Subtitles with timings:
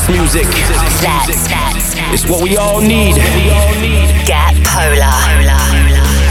[0.00, 0.46] House music.
[1.04, 3.16] That's It's what we all need.
[4.24, 5.12] Get Polar.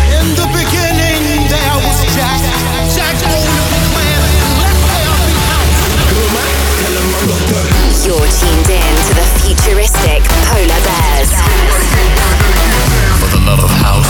[0.10, 2.42] In the beginning, there was Jack.
[2.90, 4.22] Jack oh, owned the plan.
[4.58, 5.70] Left there behind.
[8.06, 11.30] You're tuned in to the futuristic Polar Bears.
[13.22, 14.10] For the love of house,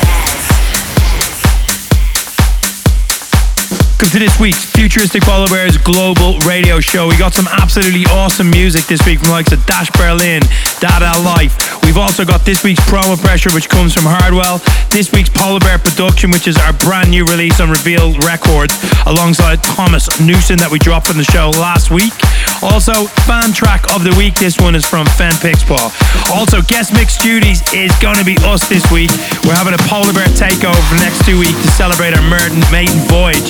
[4.01, 7.07] Welcome to this week's Futuristic Polar Bears Global Radio Show.
[7.07, 10.41] We got some absolutely awesome music this week from likes of Dash Berlin,
[10.79, 11.53] Dada Life.
[11.83, 14.57] We've also got this week's Promo Pressure, which comes from Hardwell.
[14.89, 18.73] This week's Polar Bear Production, which is our brand new release on Reveal Records,
[19.05, 22.17] alongside Thomas Newson that we dropped on the show last week.
[22.61, 22.93] Also,
[23.25, 24.35] fan track of the week.
[24.35, 25.89] This one is from FeenixPawl.
[26.29, 29.09] Also, guest mix duties is going to be us this week.
[29.43, 32.61] We're having a Polar Bear takeover for the next two weeks to celebrate our maiden
[32.69, 33.49] maiden voyage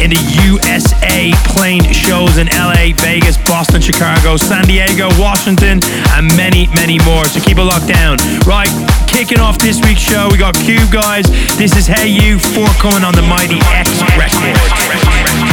[0.00, 5.84] in the USA playing shows in LA, Vegas, Boston, Chicago, San Diego, Washington,
[6.16, 7.24] and many, many more.
[7.28, 8.16] So keep it locked down.
[8.48, 8.72] Right,
[9.06, 11.28] kicking off this week's show, we got Cube Guys.
[11.60, 15.47] This is Hey You, forthcoming on the Mighty X record.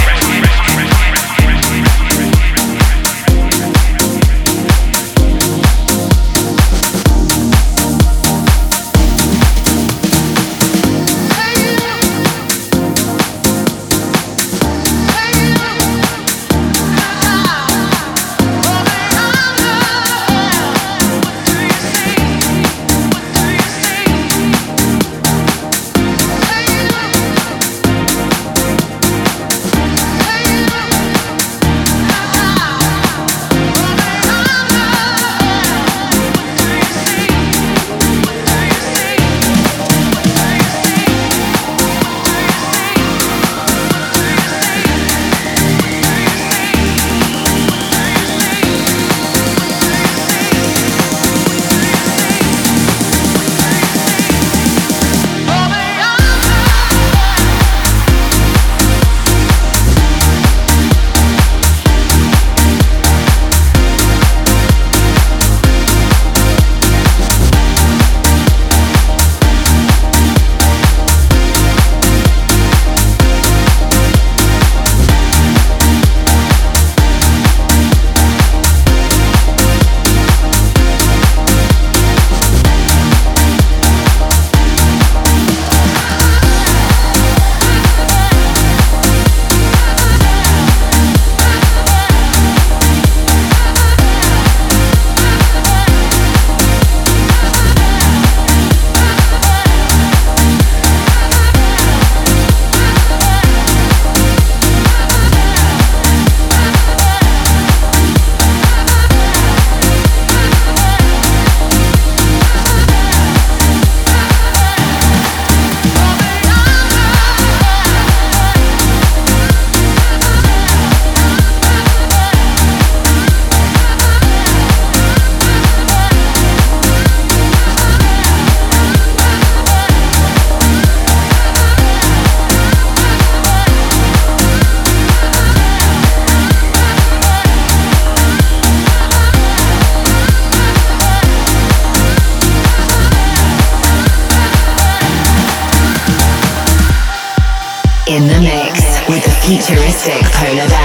[150.38, 150.85] Futuristic Polar Bears.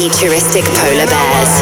[0.00, 1.52] Futuristic polar bears.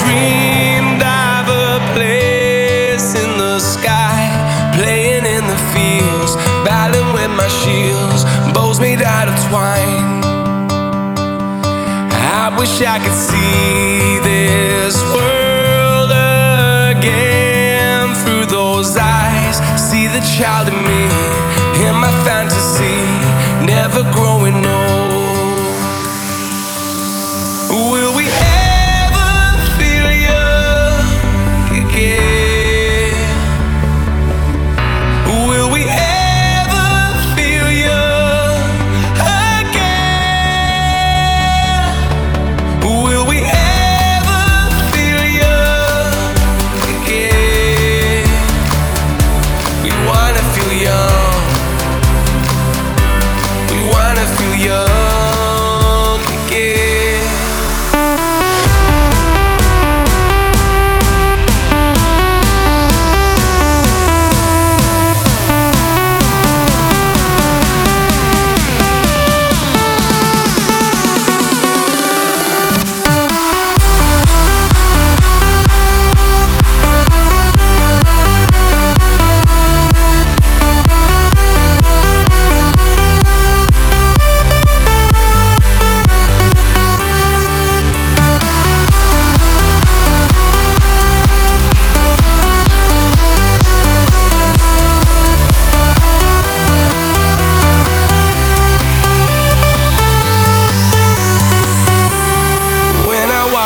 [0.00, 4.30] Dreamed of a place in the sky,
[4.74, 10.22] playing in the fields, battling with my shields, bows made out of twine.
[12.40, 16.10] I wish I could see this world
[16.90, 19.56] again through those eyes.
[19.76, 21.02] See the child in me,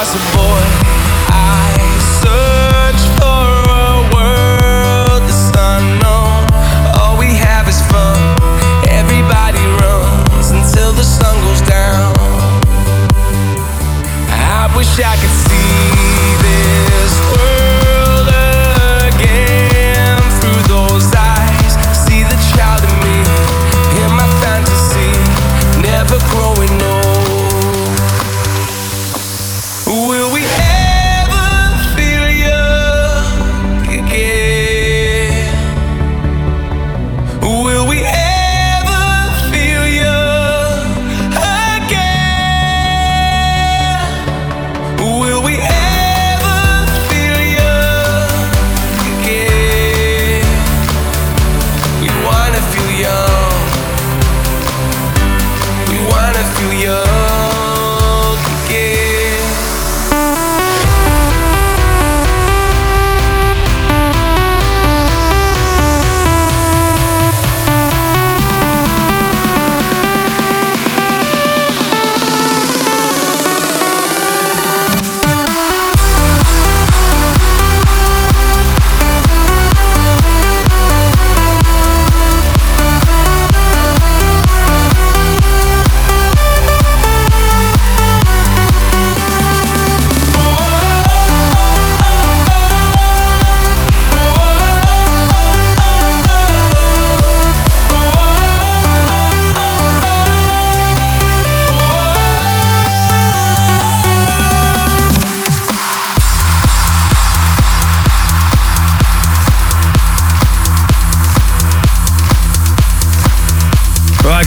[0.02, 0.81] was a boy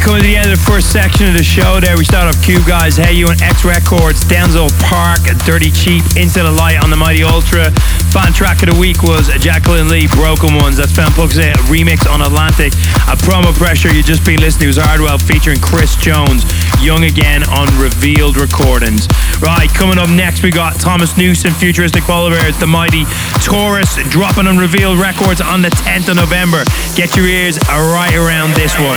[0.06, 2.38] coming to the end of the first section of the show there, we start off
[2.46, 5.18] Cube Guys, Hey You and X Records, Denzal Park,
[5.50, 7.74] Dirty Cheap, Into the Light on the Mighty Ultra.
[8.16, 10.80] Fan track of the week was Jacqueline Lee, Broken Ones.
[10.80, 12.72] That's Fan Puck's a uh, remix on Atlantic.
[13.12, 16.48] A promo pressure you just been listening was Hardwell featuring Chris Jones,
[16.80, 19.12] Young Again on Revealed Recordings.
[19.44, 23.04] Right, coming up next, we got Thomas Newson, Futuristic Bears, The Mighty
[23.44, 26.64] Taurus, dropping on Revealed Records on the 10th of November.
[26.96, 28.96] Get your ears right around this one.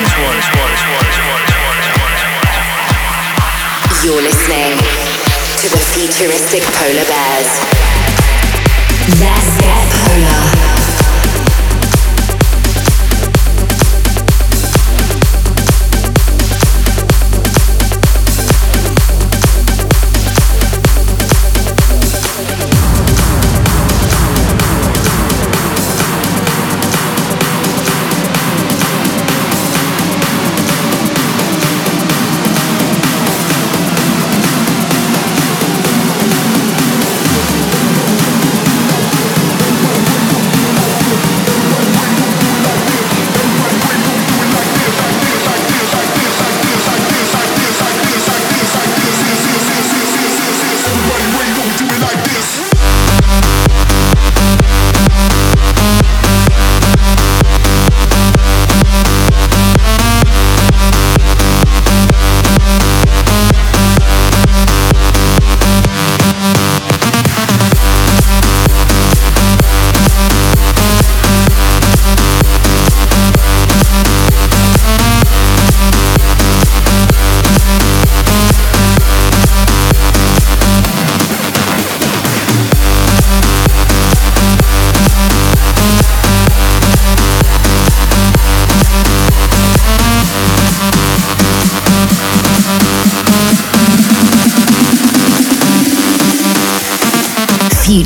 [4.06, 7.97] You're listening to the futuristic polar bears.
[9.06, 10.57] Let's get polar.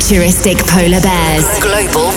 [0.03, 1.45] Futuristic polar bears.
[1.61, 2.11] Global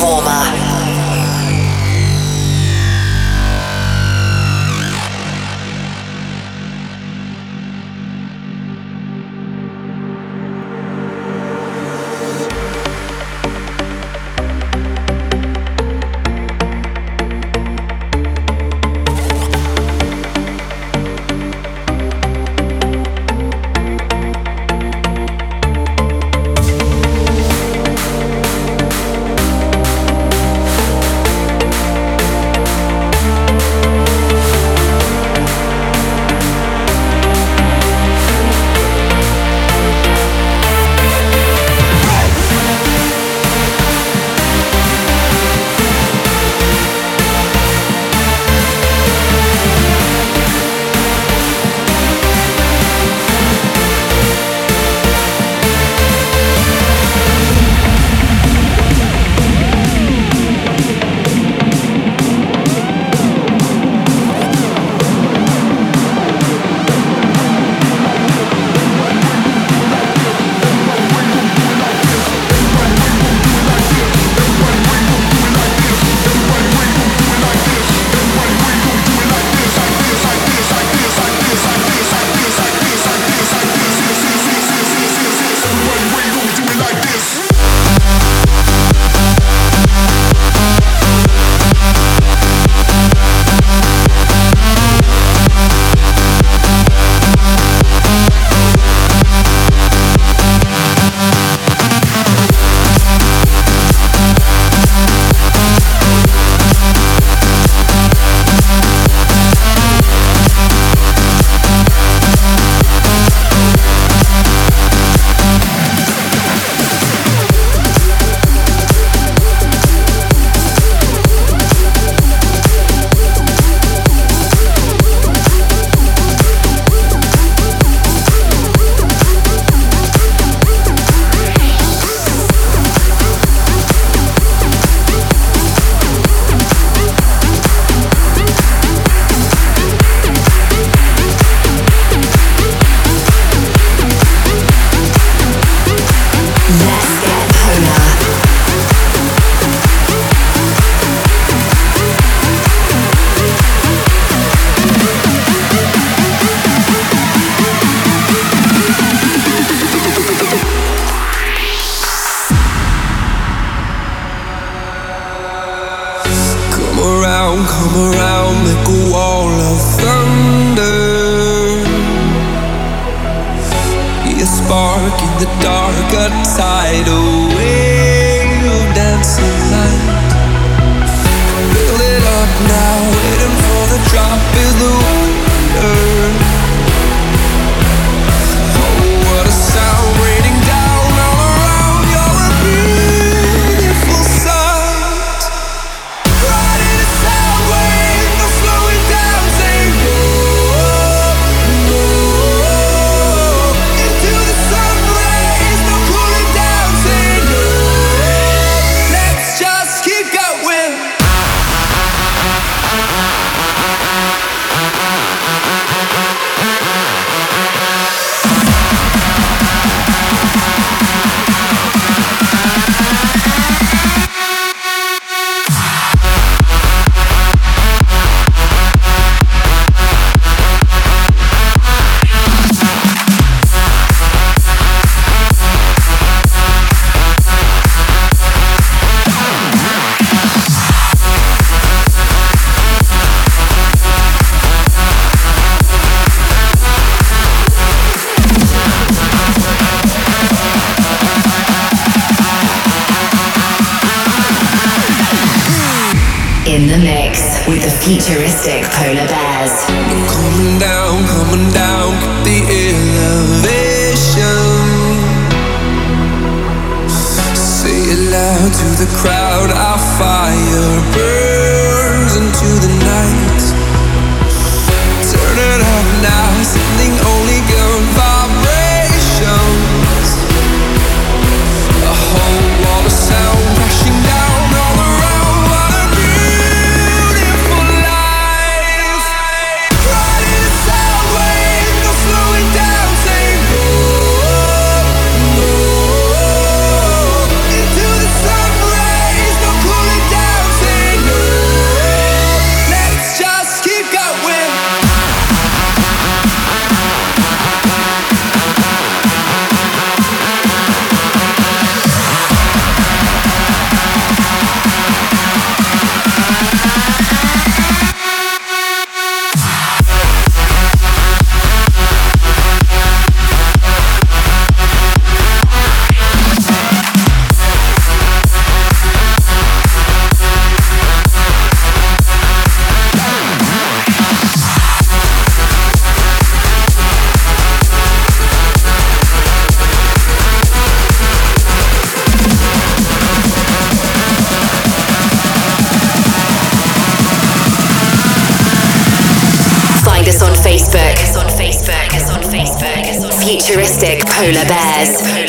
[354.37, 355.46] Polar Bears.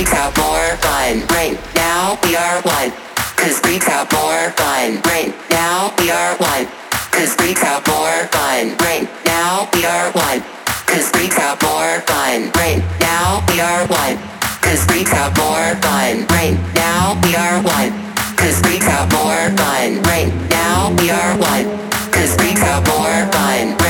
[0.00, 1.20] freaks have more fun.
[1.28, 2.90] Right now we are one.
[3.36, 4.96] Cause freaks have more fun.
[5.04, 6.64] Right now we are one.
[7.12, 8.80] Cause freaks have more fun.
[8.80, 10.40] Right now we are one.
[10.88, 12.48] Cause freaks have more fun.
[12.56, 14.16] Right now we are one.
[14.64, 16.24] Cause freaks have more fun.
[16.32, 17.92] Right now we are one.
[18.40, 20.00] Cause freaks have more fun.
[20.08, 21.66] Right now we are one.
[22.08, 23.76] Cause freaks have more fun.
[23.84, 23.89] Right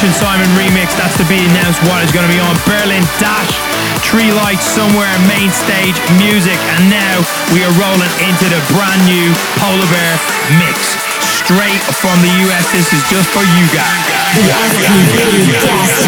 [0.00, 3.52] and Simon Remix, that's to be announced what is going to be on Berlin Dash,
[4.00, 7.16] Tree Lights Somewhere, Main Stage Music, and now
[7.52, 9.28] we are rolling into the brand new
[9.60, 10.14] Polar Bear
[10.56, 10.96] Mix.
[11.44, 14.00] Straight from the US, this is just for you guys.
[14.40, 14.48] The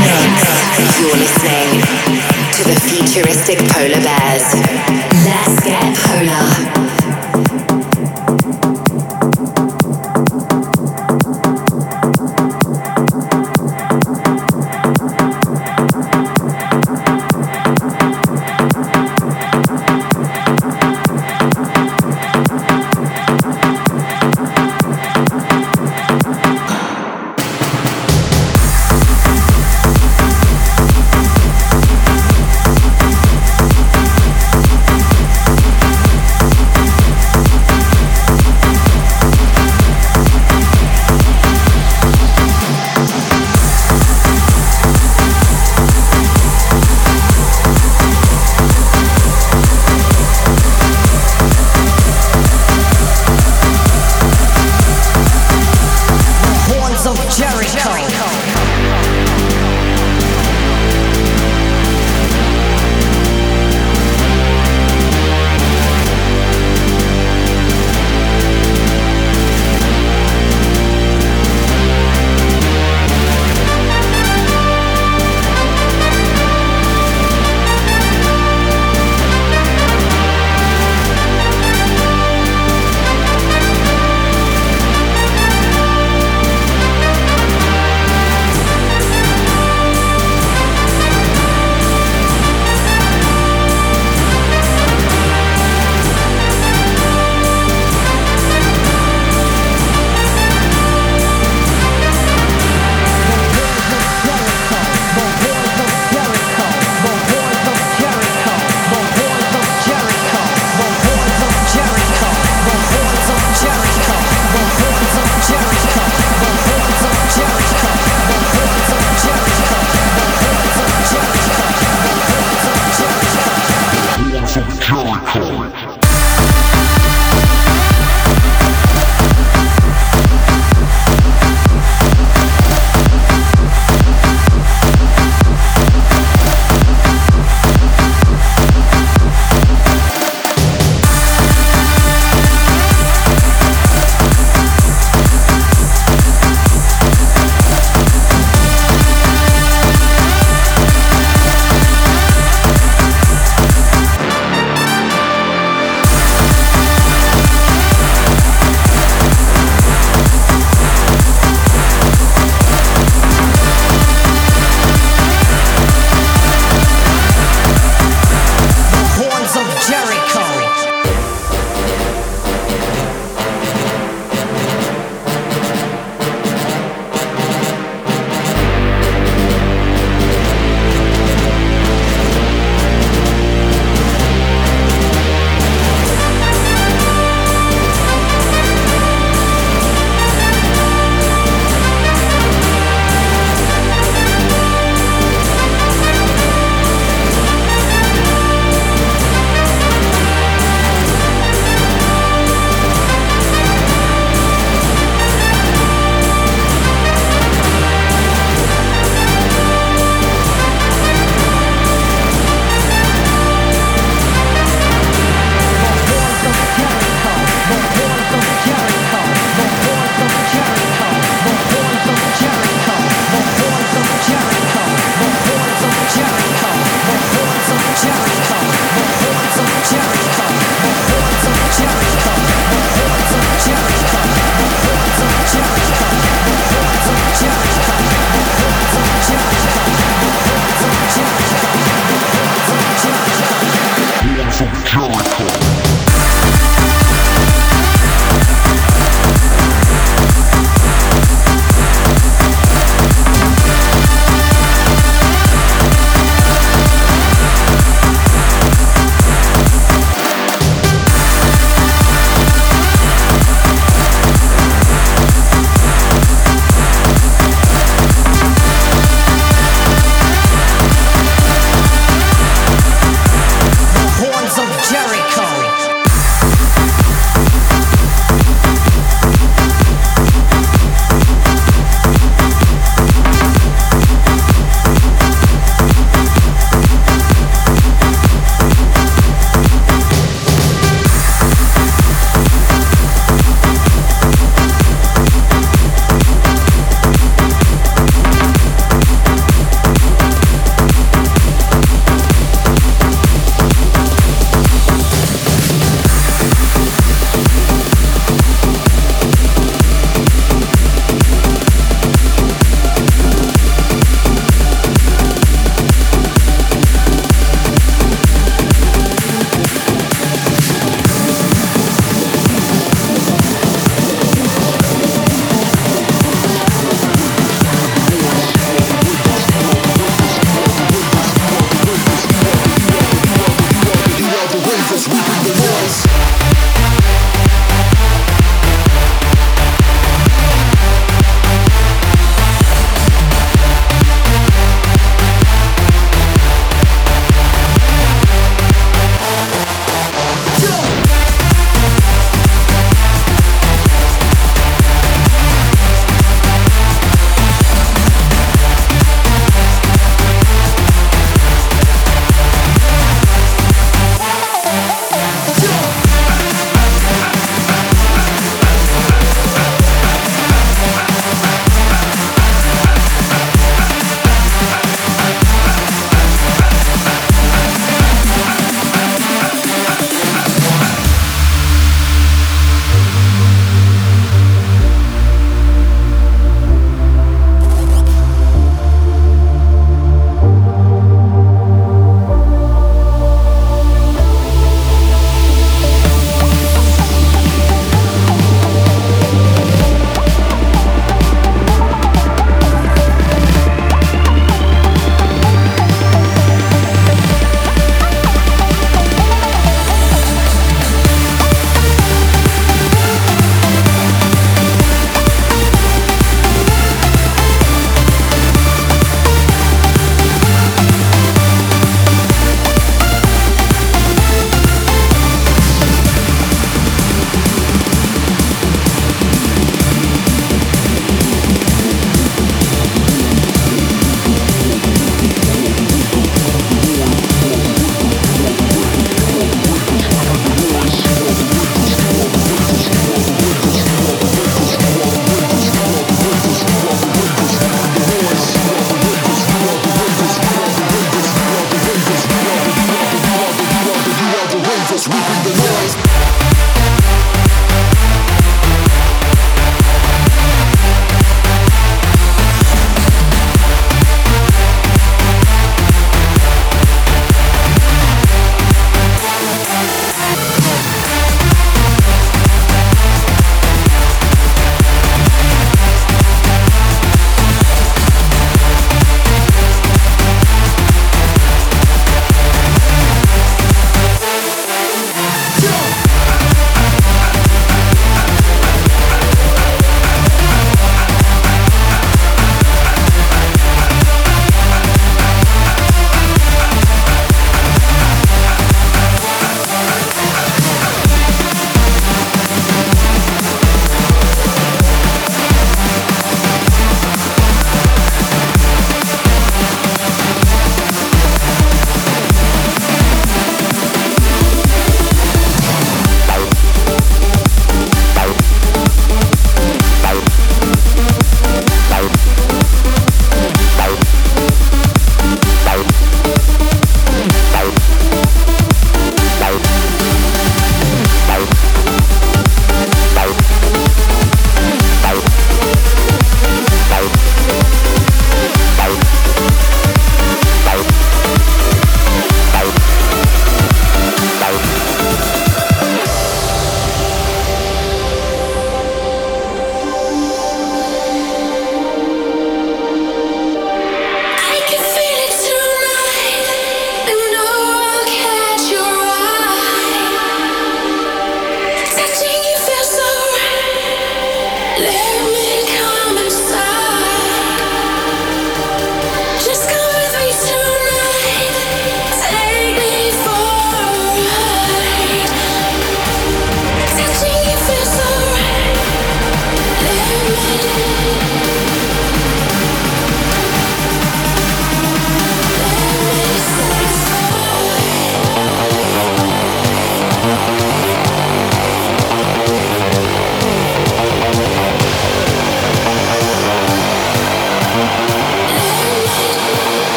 [0.00, 0.32] Mix.
[1.04, 1.84] You're listening
[2.56, 4.48] to the futuristic polar bears.
[5.28, 6.93] Let's get polar.